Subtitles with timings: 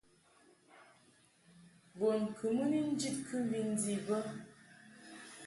[1.97, 4.17] Bun kɨ mɨ ni njid kɨmvi ndi bə.